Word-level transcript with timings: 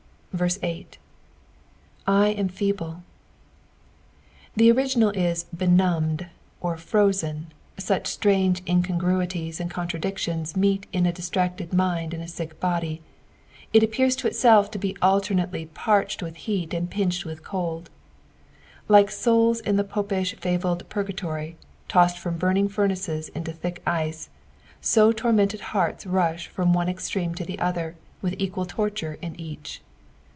8." 0.63 0.97
I 2.07 2.29
am 2.29 2.47
feeble." 2.47 3.03
The 4.55 4.71
orifpnal 4.71 5.11
b 5.13 5.57
"benumbed," 5.65 6.27
or 6.61 6.77
frozen, 6.77 7.51
such 7.77 8.07
strange 8.07 8.61
io 8.65 8.77
congruitiea 8.77 9.59
and 9.59 9.69
contradictions 9.69 10.55
meet 10.55 10.85
in 10.93 11.05
a 11.05 11.11
distracted 11.11 11.73
mind 11.73 12.13
and 12.13 12.23
a 12.23 12.29
sick 12.29 12.61
body 12.61 13.01
it 13.73 13.83
appears 13.83 14.15
to 14.15 14.29
iFself 14.29 14.71
to 14.71 14.79
be 14.79 14.93
altemateW 15.01 15.73
parched 15.73 16.23
with 16.23 16.37
heat 16.37 16.73
and 16.73 16.89
pinched 16.89 17.25
with 17.25 17.43
cold. 17.43 17.89
Like 18.87 19.09
soulB 19.09 19.67
id 19.67 19.75
the 19.75 19.83
Popish 19.83 20.33
fabled 20.37 20.87
Purgatory, 20.87 21.57
tossed 21.89 22.17
from 22.17 22.37
burning 22.37 22.69
furnaces 22.69 23.27
into 23.35 23.51
thick 23.51 23.81
ice, 23.85 24.29
so 24.79 25.11
tormented 25.11 25.59
hearts 25.59 26.05
rush 26.05 26.47
from 26.47 26.71
one 26.71 26.87
extreme 26.87 27.35
to 27.35 27.43
the 27.43 27.59
other, 27.59 27.97
with 28.21 28.39
e<}ua] 28.39 28.65
torture 28.65 29.17
in 29.21 29.37
each. 29.37 29.81